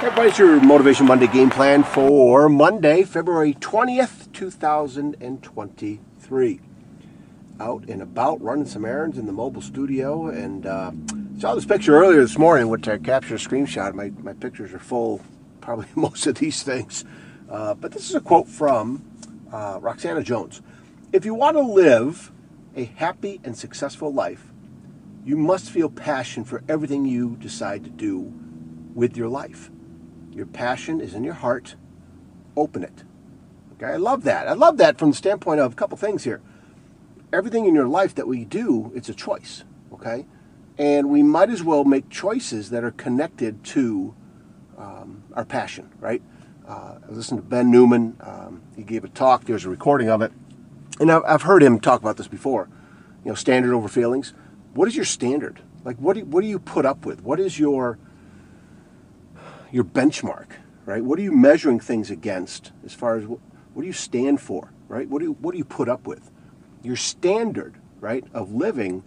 Everybody's 0.00 0.38
your 0.38 0.60
Motivation 0.60 1.06
Monday 1.06 1.26
game 1.26 1.50
plan 1.50 1.82
for 1.82 2.48
Monday, 2.48 3.02
February 3.02 3.54
20th, 3.54 4.32
2023. 4.32 6.60
Out 7.58 7.88
and 7.88 8.00
about 8.00 8.40
running 8.40 8.64
some 8.64 8.84
errands 8.84 9.18
in 9.18 9.26
the 9.26 9.32
mobile 9.32 9.60
studio 9.60 10.28
and 10.28 10.66
uh, 10.66 10.92
saw 11.40 11.56
this 11.56 11.64
picture 11.64 11.98
earlier 11.98 12.20
this 12.20 12.38
morning, 12.38 12.68
which 12.68 12.86
I 12.86 12.98
captured 12.98 13.34
a 13.34 13.38
screenshot. 13.38 13.92
My, 13.92 14.10
my 14.22 14.34
pictures 14.34 14.72
are 14.72 14.78
full, 14.78 15.20
probably 15.60 15.86
most 15.96 16.28
of 16.28 16.36
these 16.36 16.62
things. 16.62 17.04
Uh, 17.50 17.74
but 17.74 17.90
this 17.90 18.08
is 18.08 18.14
a 18.14 18.20
quote 18.20 18.46
from 18.46 19.02
uh, 19.52 19.80
Roxana 19.82 20.22
Jones. 20.22 20.62
If 21.12 21.24
you 21.24 21.34
want 21.34 21.56
to 21.56 21.62
live 21.62 22.30
a 22.76 22.84
happy 22.84 23.40
and 23.42 23.58
successful 23.58 24.14
life, 24.14 24.52
you 25.24 25.36
must 25.36 25.72
feel 25.72 25.90
passion 25.90 26.44
for 26.44 26.62
everything 26.68 27.04
you 27.04 27.36
decide 27.40 27.82
to 27.82 27.90
do 27.90 28.32
with 28.94 29.16
your 29.16 29.28
life. 29.28 29.72
Your 30.38 30.46
passion 30.46 31.00
is 31.00 31.14
in 31.14 31.24
your 31.24 31.34
heart. 31.34 31.74
Open 32.56 32.84
it. 32.84 33.02
Okay, 33.72 33.92
I 33.92 33.96
love 33.96 34.22
that. 34.22 34.46
I 34.46 34.52
love 34.52 34.76
that 34.76 34.96
from 34.96 35.10
the 35.10 35.16
standpoint 35.16 35.58
of 35.58 35.72
a 35.72 35.74
couple 35.74 35.98
things 35.98 36.22
here. 36.22 36.40
Everything 37.32 37.64
in 37.64 37.74
your 37.74 37.88
life 37.88 38.14
that 38.14 38.28
we 38.28 38.44
do, 38.44 38.92
it's 38.94 39.08
a 39.08 39.14
choice. 39.14 39.64
Okay, 39.92 40.26
and 40.78 41.10
we 41.10 41.24
might 41.24 41.50
as 41.50 41.64
well 41.64 41.82
make 41.82 42.08
choices 42.08 42.70
that 42.70 42.84
are 42.84 42.92
connected 42.92 43.64
to 43.64 44.14
um, 44.76 45.24
our 45.32 45.44
passion, 45.44 45.90
right? 45.98 46.22
Uh, 46.68 46.98
I 47.08 47.10
listened 47.10 47.40
to 47.40 47.44
Ben 47.44 47.68
Newman. 47.72 48.16
Um, 48.20 48.62
he 48.76 48.84
gave 48.84 49.02
a 49.02 49.08
talk. 49.08 49.44
There's 49.44 49.64
a 49.64 49.70
recording 49.70 50.08
of 50.08 50.22
it, 50.22 50.30
and 51.00 51.10
I've, 51.10 51.24
I've 51.26 51.42
heard 51.42 51.64
him 51.64 51.80
talk 51.80 52.00
about 52.00 52.16
this 52.16 52.28
before. 52.28 52.68
You 53.24 53.32
know, 53.32 53.34
standard 53.34 53.74
over 53.74 53.88
feelings. 53.88 54.34
What 54.74 54.86
is 54.86 54.94
your 54.94 55.04
standard? 55.04 55.62
Like, 55.82 55.96
what 55.96 56.14
do 56.14 56.24
what 56.24 56.42
do 56.42 56.46
you 56.46 56.60
put 56.60 56.86
up 56.86 57.04
with? 57.04 57.24
What 57.24 57.40
is 57.40 57.58
your 57.58 57.98
your 59.72 59.84
benchmark, 59.84 60.46
right? 60.86 61.02
What 61.02 61.18
are 61.18 61.22
you 61.22 61.32
measuring 61.32 61.80
things 61.80 62.10
against 62.10 62.72
as 62.84 62.94
far 62.94 63.16
as 63.16 63.26
what, 63.26 63.40
what 63.74 63.82
do 63.82 63.86
you 63.86 63.92
stand 63.92 64.40
for, 64.40 64.72
right? 64.88 65.08
What 65.08 65.20
do 65.20 65.26
you, 65.26 65.32
what 65.40 65.52
do 65.52 65.58
you 65.58 65.64
put 65.64 65.88
up 65.88 66.06
with? 66.06 66.30
Your 66.82 66.96
standard, 66.96 67.74
right, 68.00 68.24
of 68.32 68.52
living 68.52 69.02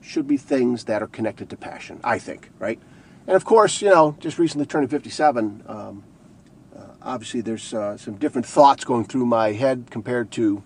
should 0.00 0.26
be 0.26 0.36
things 0.36 0.84
that 0.84 1.02
are 1.02 1.06
connected 1.06 1.50
to 1.50 1.56
passion, 1.56 2.00
I 2.04 2.18
think, 2.18 2.50
right? 2.58 2.78
And 3.26 3.36
of 3.36 3.44
course, 3.44 3.80
you 3.80 3.88
know, 3.88 4.16
just 4.20 4.38
recently 4.38 4.66
turning 4.66 4.88
57, 4.88 5.64
um, 5.66 6.04
uh, 6.76 6.80
obviously 7.02 7.40
there's 7.40 7.72
uh, 7.72 7.96
some 7.96 8.14
different 8.14 8.46
thoughts 8.46 8.84
going 8.84 9.04
through 9.04 9.26
my 9.26 9.52
head 9.52 9.86
compared 9.90 10.30
to 10.32 10.62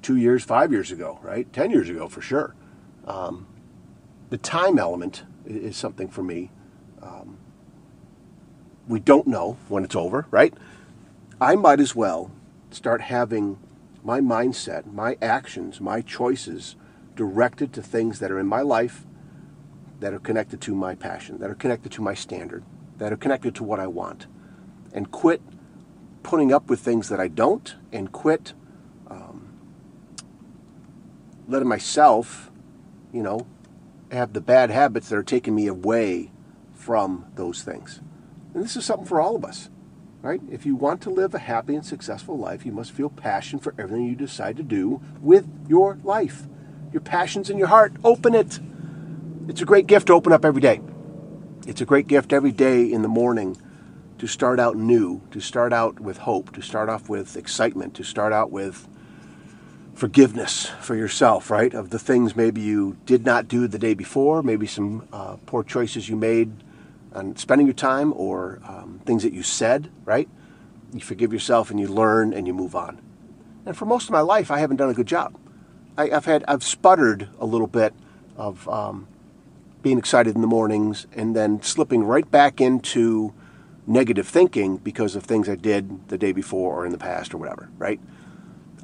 two 0.00 0.16
years, 0.16 0.44
five 0.44 0.72
years 0.72 0.90
ago, 0.92 1.18
right? 1.22 1.52
10 1.52 1.70
years 1.70 1.88
ago 1.88 2.08
for 2.08 2.20
sure. 2.20 2.54
Um, 3.06 3.46
the 4.30 4.38
time 4.38 4.78
element 4.78 5.24
is 5.44 5.76
something 5.76 6.08
for 6.08 6.22
me. 6.22 6.50
Um, 7.02 7.38
we 8.88 9.00
don't 9.00 9.26
know 9.26 9.58
when 9.68 9.84
it's 9.84 9.96
over, 9.96 10.26
right? 10.30 10.54
I 11.40 11.56
might 11.56 11.80
as 11.80 11.94
well 11.94 12.30
start 12.70 13.00
having 13.02 13.58
my 14.04 14.20
mindset, 14.20 14.92
my 14.92 15.16
actions, 15.22 15.80
my 15.80 16.00
choices 16.00 16.76
directed 17.14 17.72
to 17.74 17.82
things 17.82 18.18
that 18.18 18.30
are 18.30 18.38
in 18.38 18.46
my 18.46 18.62
life 18.62 19.04
that 20.00 20.12
are 20.12 20.18
connected 20.18 20.60
to 20.60 20.74
my 20.74 20.94
passion, 20.94 21.38
that 21.38 21.50
are 21.50 21.54
connected 21.54 21.92
to 21.92 22.02
my 22.02 22.14
standard, 22.14 22.64
that 22.98 23.12
are 23.12 23.16
connected 23.16 23.54
to 23.54 23.64
what 23.64 23.78
I 23.78 23.86
want. 23.86 24.26
And 24.92 25.10
quit 25.10 25.40
putting 26.22 26.52
up 26.52 26.68
with 26.68 26.80
things 26.80 27.08
that 27.08 27.20
I 27.20 27.28
don't, 27.28 27.74
and 27.92 28.10
quit 28.12 28.52
um, 29.08 29.52
letting 31.48 31.68
myself, 31.68 32.50
you 33.12 33.22
know, 33.22 33.46
have 34.10 34.32
the 34.32 34.40
bad 34.40 34.70
habits 34.70 35.08
that 35.08 35.16
are 35.16 35.22
taking 35.22 35.54
me 35.54 35.66
away 35.66 36.30
from 36.74 37.26
those 37.34 37.62
things. 37.62 38.00
And 38.54 38.62
this 38.62 38.76
is 38.76 38.84
something 38.84 39.06
for 39.06 39.20
all 39.20 39.34
of 39.34 39.44
us, 39.44 39.70
right? 40.20 40.40
If 40.50 40.66
you 40.66 40.76
want 40.76 41.00
to 41.02 41.10
live 41.10 41.34
a 41.34 41.38
happy 41.38 41.74
and 41.74 41.84
successful 41.84 42.38
life, 42.38 42.66
you 42.66 42.72
must 42.72 42.92
feel 42.92 43.08
passion 43.08 43.58
for 43.58 43.74
everything 43.78 44.06
you 44.06 44.14
decide 44.14 44.56
to 44.58 44.62
do 44.62 45.00
with 45.20 45.48
your 45.68 45.98
life. 46.04 46.42
Your 46.92 47.00
passion's 47.00 47.48
in 47.48 47.58
your 47.58 47.68
heart. 47.68 47.94
Open 48.04 48.34
it. 48.34 48.60
It's 49.48 49.62
a 49.62 49.64
great 49.64 49.86
gift 49.86 50.08
to 50.08 50.12
open 50.12 50.32
up 50.32 50.44
every 50.44 50.60
day. 50.60 50.80
It's 51.66 51.80
a 51.80 51.86
great 51.86 52.08
gift 52.08 52.32
every 52.32 52.52
day 52.52 52.90
in 52.90 53.02
the 53.02 53.08
morning 53.08 53.56
to 54.18 54.26
start 54.26 54.60
out 54.60 54.76
new, 54.76 55.22
to 55.30 55.40
start 55.40 55.72
out 55.72 55.98
with 55.98 56.18
hope, 56.18 56.52
to 56.54 56.62
start 56.62 56.88
off 56.88 57.08
with 57.08 57.36
excitement, 57.36 57.94
to 57.94 58.04
start 58.04 58.32
out 58.32 58.50
with 58.50 58.86
forgiveness 59.94 60.66
for 60.80 60.94
yourself, 60.94 61.50
right? 61.50 61.72
Of 61.74 61.90
the 61.90 61.98
things 61.98 62.36
maybe 62.36 62.60
you 62.60 62.96
did 63.06 63.24
not 63.24 63.48
do 63.48 63.66
the 63.66 63.78
day 63.78 63.94
before, 63.94 64.42
maybe 64.42 64.66
some 64.66 65.08
uh, 65.12 65.36
poor 65.46 65.64
choices 65.64 66.08
you 66.08 66.16
made 66.16 66.52
on 67.14 67.36
spending 67.36 67.66
your 67.66 67.74
time 67.74 68.12
or 68.16 68.60
um, 68.66 69.00
things 69.04 69.22
that 69.22 69.32
you 69.32 69.42
said, 69.42 69.90
right? 70.04 70.28
You 70.92 71.00
forgive 71.00 71.32
yourself 71.32 71.70
and 71.70 71.80
you 71.80 71.88
learn 71.88 72.32
and 72.32 72.46
you 72.46 72.54
move 72.54 72.74
on. 72.74 73.00
And 73.64 73.76
for 73.76 73.86
most 73.86 74.04
of 74.04 74.10
my 74.10 74.20
life, 74.20 74.50
I 74.50 74.58
haven't 74.58 74.76
done 74.76 74.90
a 74.90 74.94
good 74.94 75.06
job. 75.06 75.36
I, 75.96 76.08
have 76.08 76.24
had 76.24 76.44
I've 76.48 76.64
sputtered 76.64 77.28
a 77.38 77.46
little 77.46 77.66
bit 77.66 77.94
of 78.36 78.68
um, 78.68 79.06
being 79.82 79.98
excited 79.98 80.34
in 80.34 80.40
the 80.40 80.46
mornings 80.46 81.06
and 81.12 81.36
then 81.36 81.62
slipping 81.62 82.04
right 82.04 82.28
back 82.30 82.60
into 82.60 83.34
negative 83.86 84.26
thinking 84.26 84.76
because 84.78 85.16
of 85.16 85.24
things 85.24 85.48
I 85.48 85.56
did 85.56 86.08
the 86.08 86.16
day 86.16 86.32
before 86.32 86.82
or 86.82 86.86
in 86.86 86.92
the 86.92 86.98
past 86.98 87.34
or 87.34 87.38
whatever, 87.38 87.68
right? 87.78 88.00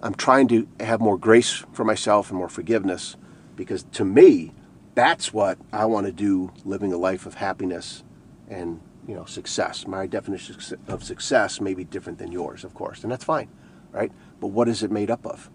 I'm 0.02 0.14
trying 0.14 0.48
to 0.48 0.68
have 0.80 1.00
more 1.00 1.16
grace 1.16 1.64
for 1.72 1.84
myself 1.84 2.30
and 2.30 2.38
more 2.38 2.48
forgiveness 2.48 3.16
because 3.56 3.84
to 3.92 4.04
me, 4.04 4.52
that's 4.94 5.32
what 5.32 5.58
I 5.72 5.86
want 5.86 6.06
to 6.06 6.12
do 6.12 6.52
living 6.64 6.92
a 6.92 6.96
life 6.96 7.26
of 7.26 7.34
happiness 7.34 8.02
and 8.48 8.80
you 9.06 9.14
know 9.14 9.24
success. 9.24 9.86
My 9.86 10.06
definition 10.06 10.56
of 10.88 11.04
success 11.04 11.60
may 11.60 11.74
be 11.74 11.84
different 11.84 12.18
than 12.18 12.32
yours, 12.32 12.64
of 12.64 12.74
course, 12.74 13.02
and 13.02 13.12
that's 13.12 13.24
fine, 13.24 13.48
right? 13.92 14.12
But 14.40 14.48
what 14.48 14.68
is 14.68 14.82
it 14.82 14.90
made 14.90 15.10
up 15.10 15.26
of? 15.26 15.50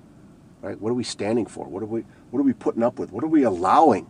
Right? 0.62 0.80
What 0.80 0.92
are 0.92 0.96
we 0.96 1.04
standing 1.04 1.46
for? 1.46 1.66
What 1.68 1.84
are 1.84 1.88
we 1.88 2.06
what 2.32 2.40
are 2.40 2.44
we 2.44 2.54
putting 2.54 2.84
up 2.84 3.00
with? 3.00 3.12
What 3.12 3.24
are 3.24 3.28
we 3.28 3.44
allowing? 3.44 4.08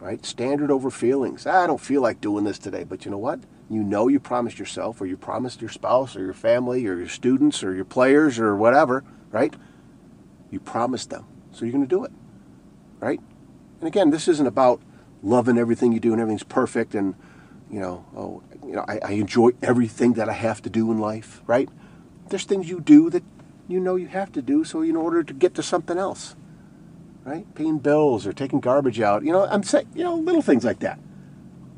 Right? 0.00 0.24
Standard 0.26 0.70
over 0.70 0.90
feelings. 0.90 1.46
I 1.46 1.66
don't 1.66 1.80
feel 1.80 2.02
like 2.02 2.20
doing 2.20 2.44
this 2.44 2.58
today, 2.58 2.84
but 2.84 3.04
you 3.04 3.10
know 3.10 3.18
what? 3.18 3.40
You 3.70 3.82
know 3.82 4.08
you 4.08 4.20
promised 4.20 4.58
yourself 4.58 5.00
or 5.00 5.06
you 5.06 5.16
promised 5.16 5.60
your 5.60 5.70
spouse 5.70 6.14
or 6.16 6.20
your 6.20 6.34
family 6.34 6.86
or 6.86 6.96
your 6.96 7.08
students 7.08 7.64
or 7.64 7.74
your 7.74 7.84
players 7.84 8.38
or 8.38 8.56
whatever, 8.56 9.04
right? 9.30 9.54
You 10.50 10.60
promised 10.60 11.10
them. 11.10 11.24
So 11.50 11.64
you're 11.64 11.72
going 11.72 11.84
to 11.84 11.88
do 11.88 12.04
it. 12.04 12.12
Right? 13.00 13.20
And 13.80 13.88
again, 13.88 14.10
this 14.10 14.28
isn't 14.28 14.46
about 14.46 14.80
loving 15.22 15.58
everything 15.58 15.92
you 15.92 16.00
do 16.00 16.12
and 16.12 16.20
everything's 16.20 16.42
perfect 16.42 16.94
and 16.94 17.14
you 17.70 17.80
know, 17.80 18.04
oh, 18.16 18.42
you 18.64 18.74
know, 18.74 18.84
I, 18.86 18.98
I 19.02 19.12
enjoy 19.12 19.50
everything 19.62 20.14
that 20.14 20.28
I 20.28 20.32
have 20.32 20.62
to 20.62 20.70
do 20.70 20.90
in 20.92 20.98
life, 20.98 21.42
right? 21.46 21.68
There's 22.28 22.44
things 22.44 22.68
you 22.68 22.80
do 22.80 23.10
that 23.10 23.24
you 23.68 23.80
know 23.80 23.96
you 23.96 24.06
have 24.08 24.32
to 24.32 24.42
do 24.42 24.64
so 24.64 24.82
in 24.82 24.96
order 24.96 25.24
to 25.24 25.32
get 25.32 25.54
to 25.54 25.62
something 25.62 25.98
else, 25.98 26.36
right? 27.24 27.52
Paying 27.54 27.78
bills 27.78 28.26
or 28.26 28.32
taking 28.32 28.60
garbage 28.60 29.00
out, 29.00 29.24
you 29.24 29.32
know, 29.32 29.46
I'm 29.46 29.62
saying, 29.62 29.88
you 29.94 30.04
know, 30.04 30.14
little 30.14 30.42
things 30.42 30.64
like 30.64 30.80
that, 30.80 30.98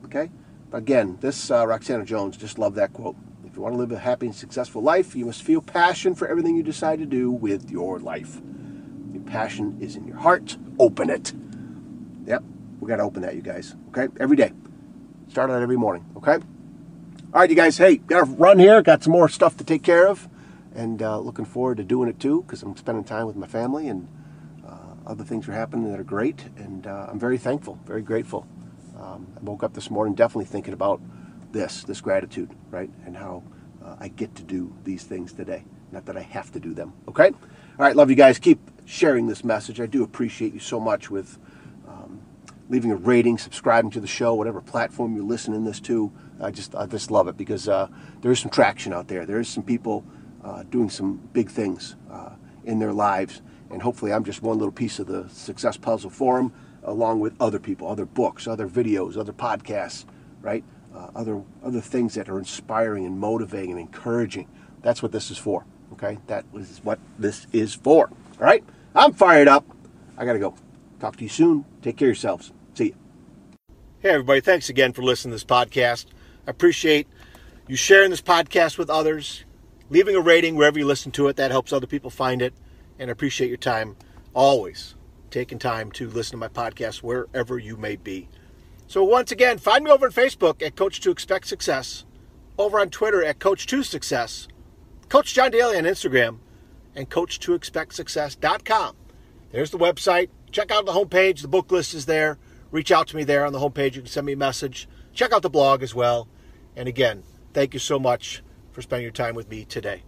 okay? 0.04 0.30
Again, 0.72 1.16
this 1.20 1.50
uh, 1.50 1.66
Roxana 1.66 2.04
Jones, 2.04 2.36
just 2.36 2.58
love 2.58 2.74
that 2.74 2.92
quote. 2.92 3.16
If 3.46 3.56
you 3.56 3.62
want 3.62 3.74
to 3.74 3.78
live 3.78 3.90
a 3.92 3.98
happy 3.98 4.26
and 4.26 4.34
successful 4.34 4.82
life, 4.82 5.16
you 5.16 5.24
must 5.24 5.42
feel 5.42 5.62
passion 5.62 6.14
for 6.14 6.28
everything 6.28 6.56
you 6.56 6.62
decide 6.62 6.98
to 6.98 7.06
do 7.06 7.30
with 7.30 7.70
your 7.70 7.98
life. 7.98 8.42
Your 9.12 9.22
passion 9.22 9.78
is 9.80 9.96
in 9.96 10.06
your 10.06 10.18
heart. 10.18 10.58
Open 10.78 11.08
it. 11.08 11.32
Yep, 12.26 12.44
we 12.80 12.88
got 12.88 12.96
to 12.96 13.04
open 13.04 13.22
that, 13.22 13.34
you 13.34 13.40
guys, 13.40 13.74
okay? 13.88 14.08
Every 14.20 14.36
day. 14.36 14.52
Start 15.28 15.50
out 15.50 15.60
every 15.60 15.76
morning, 15.76 16.06
okay? 16.16 16.32
All 17.34 17.40
right, 17.40 17.50
you 17.50 17.54
guys, 17.54 17.76
hey, 17.76 17.96
got 17.96 18.24
to 18.24 18.30
run 18.32 18.58
here. 18.58 18.80
Got 18.80 19.02
some 19.02 19.12
more 19.12 19.28
stuff 19.28 19.58
to 19.58 19.64
take 19.64 19.82
care 19.82 20.08
of. 20.08 20.26
And 20.74 21.02
uh, 21.02 21.18
looking 21.18 21.44
forward 21.44 21.76
to 21.76 21.84
doing 21.84 22.08
it 22.08 22.18
too 22.18 22.42
because 22.42 22.62
I'm 22.62 22.74
spending 22.78 23.04
time 23.04 23.26
with 23.26 23.36
my 23.36 23.46
family 23.46 23.88
and 23.88 24.08
uh, 24.66 24.94
other 25.06 25.24
things 25.24 25.46
are 25.46 25.52
happening 25.52 25.90
that 25.90 26.00
are 26.00 26.04
great. 26.04 26.46
And 26.56 26.86
uh, 26.86 27.08
I'm 27.10 27.18
very 27.18 27.36
thankful, 27.36 27.78
very 27.84 28.00
grateful. 28.00 28.46
Um, 28.98 29.26
I 29.36 29.40
woke 29.40 29.62
up 29.62 29.74
this 29.74 29.90
morning 29.90 30.14
definitely 30.14 30.46
thinking 30.46 30.72
about 30.72 31.00
this, 31.52 31.84
this 31.84 32.00
gratitude, 32.00 32.50
right? 32.70 32.90
And 33.04 33.14
how 33.14 33.42
uh, 33.84 33.96
I 34.00 34.08
get 34.08 34.34
to 34.36 34.42
do 34.42 34.74
these 34.84 35.04
things 35.04 35.34
today. 35.34 35.64
Not 35.92 36.06
that 36.06 36.16
I 36.16 36.22
have 36.22 36.50
to 36.52 36.60
do 36.60 36.72
them, 36.72 36.94
okay? 37.06 37.28
All 37.28 37.34
right, 37.78 37.94
love 37.94 38.08
you 38.08 38.16
guys. 38.16 38.38
Keep 38.38 38.60
sharing 38.86 39.26
this 39.26 39.44
message. 39.44 39.78
I 39.78 39.86
do 39.86 40.02
appreciate 40.02 40.54
you 40.54 40.60
so 40.60 40.80
much 40.80 41.10
with 41.10 41.38
leaving 42.68 42.90
a 42.90 42.96
rating, 42.96 43.38
subscribing 43.38 43.90
to 43.92 44.00
the 44.00 44.06
show, 44.06 44.34
whatever 44.34 44.60
platform 44.60 45.14
you're 45.14 45.24
listening 45.24 45.64
this 45.64 45.80
to. 45.80 46.12
I 46.40 46.50
just 46.50 46.74
I 46.74 46.86
just 46.86 47.10
love 47.10 47.28
it 47.28 47.36
because 47.36 47.68
uh, 47.68 47.88
there 48.20 48.30
is 48.30 48.38
some 48.38 48.50
traction 48.50 48.92
out 48.92 49.08
there. 49.08 49.26
There 49.26 49.40
is 49.40 49.48
some 49.48 49.62
people 49.62 50.04
uh, 50.44 50.62
doing 50.64 50.90
some 50.90 51.16
big 51.32 51.50
things 51.50 51.96
uh, 52.10 52.30
in 52.64 52.78
their 52.78 52.92
lives, 52.92 53.42
and 53.70 53.82
hopefully 53.82 54.12
I'm 54.12 54.24
just 54.24 54.42
one 54.42 54.58
little 54.58 54.72
piece 54.72 54.98
of 54.98 55.06
the 55.06 55.28
success 55.28 55.76
puzzle 55.76 56.10
for 56.10 56.36
them, 56.36 56.52
along 56.84 57.20
with 57.20 57.34
other 57.40 57.58
people, 57.58 57.88
other 57.88 58.06
books, 58.06 58.46
other 58.46 58.68
videos, 58.68 59.16
other 59.16 59.32
podcasts, 59.32 60.04
right? 60.42 60.64
Uh, 60.94 61.08
other 61.14 61.42
other 61.64 61.80
things 61.80 62.14
that 62.14 62.28
are 62.28 62.38
inspiring 62.38 63.04
and 63.04 63.18
motivating 63.18 63.72
and 63.72 63.80
encouraging. 63.80 64.48
That's 64.82 65.02
what 65.02 65.12
this 65.12 65.30
is 65.30 65.38
for. 65.38 65.64
Okay, 65.94 66.18
that 66.26 66.44
is 66.54 66.80
what 66.84 66.98
this 67.18 67.46
is 67.52 67.74
for. 67.74 68.08
All 68.08 68.46
right, 68.46 68.62
I'm 68.94 69.12
fired 69.12 69.48
up. 69.48 69.64
I 70.16 70.24
gotta 70.24 70.38
go. 70.38 70.54
Talk 71.00 71.16
to 71.16 71.22
you 71.22 71.28
soon. 71.28 71.64
Take 71.82 71.96
care 71.96 72.06
of 72.06 72.10
yourselves. 72.10 72.52
Hey, 74.00 74.10
everybody. 74.10 74.40
Thanks 74.40 74.68
again 74.68 74.92
for 74.92 75.02
listening 75.02 75.32
to 75.32 75.34
this 75.34 75.44
podcast. 75.44 76.06
I 76.46 76.52
appreciate 76.52 77.08
you 77.66 77.74
sharing 77.74 78.10
this 78.10 78.20
podcast 78.20 78.78
with 78.78 78.88
others, 78.88 79.44
leaving 79.90 80.14
a 80.14 80.20
rating 80.20 80.54
wherever 80.54 80.78
you 80.78 80.86
listen 80.86 81.10
to 81.12 81.26
it. 81.26 81.34
That 81.34 81.50
helps 81.50 81.72
other 81.72 81.88
people 81.88 82.08
find 82.08 82.40
it. 82.40 82.54
And 82.96 83.10
I 83.10 83.12
appreciate 83.12 83.48
your 83.48 83.56
time 83.56 83.96
always 84.34 84.94
taking 85.32 85.58
time 85.58 85.90
to 85.90 86.08
listen 86.08 86.30
to 86.30 86.36
my 86.36 86.46
podcast 86.46 87.02
wherever 87.02 87.58
you 87.58 87.76
may 87.76 87.96
be. 87.96 88.28
So 88.86 89.02
once 89.02 89.32
again, 89.32 89.58
find 89.58 89.82
me 89.82 89.90
over 89.90 90.06
on 90.06 90.12
Facebook 90.12 90.62
at 90.62 90.76
Coach 90.76 91.00
to 91.00 91.10
Expect 91.10 91.48
Success, 91.48 92.04
over 92.56 92.78
on 92.78 92.90
Twitter 92.90 93.24
at 93.24 93.40
Coach 93.40 93.66
to 93.66 93.82
Success, 93.82 94.46
Coach 95.08 95.34
John 95.34 95.50
Daly 95.50 95.76
on 95.76 95.82
Instagram, 95.82 96.38
and 96.94 97.10
Coach 97.10 97.40
to 97.40 97.54
Expect. 97.54 97.96
There's 97.96 98.14
the 98.14 99.78
website. 99.78 100.28
Check 100.52 100.70
out 100.70 100.86
the 100.86 100.92
homepage. 100.92 101.42
The 101.42 101.48
book 101.48 101.72
list 101.72 101.94
is 101.94 102.06
there. 102.06 102.38
Reach 102.70 102.92
out 102.92 103.08
to 103.08 103.16
me 103.16 103.24
there 103.24 103.46
on 103.46 103.52
the 103.52 103.58
homepage. 103.58 103.94
You 103.94 104.02
can 104.02 104.06
send 104.06 104.26
me 104.26 104.34
a 104.34 104.36
message. 104.36 104.88
Check 105.14 105.32
out 105.32 105.42
the 105.42 105.50
blog 105.50 105.82
as 105.82 105.94
well. 105.94 106.28
And 106.76 106.88
again, 106.88 107.22
thank 107.54 107.74
you 107.74 107.80
so 107.80 107.98
much 107.98 108.42
for 108.72 108.82
spending 108.82 109.04
your 109.04 109.12
time 109.12 109.34
with 109.34 109.50
me 109.50 109.64
today. 109.64 110.02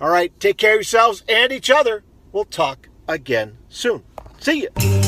All 0.00 0.08
right, 0.08 0.38
take 0.40 0.56
care 0.56 0.72
of 0.72 0.78
yourselves 0.78 1.22
and 1.28 1.52
each 1.52 1.70
other. 1.70 2.04
We'll 2.32 2.44
talk 2.44 2.88
again 3.06 3.58
soon. 3.68 4.02
See 4.38 4.62
you. 4.62 4.99